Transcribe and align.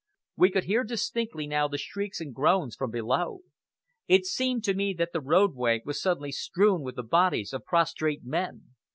We 0.35 0.49
could 0.49 0.63
hear 0.63 0.83
distinctly 0.83 1.45
now 1.45 1.67
the 1.67 1.77
shrieks 1.77 2.19
and 2.19 2.33
groans 2.33 2.75
from 2.75 2.89
below. 2.89 3.41
It 4.07 4.25
seemed 4.25 4.63
to 4.63 4.73
me 4.73 4.93
that 4.95 5.13
the 5.13 5.21
roadway 5.21 5.83
was 5.85 6.01
suddenly 6.01 6.31
strewn 6.31 6.81
with 6.81 6.95
the 6.95 7.03
bodies 7.03 7.53
of 7.53 7.65
prostrate 7.65 8.23
men. 8.25 8.73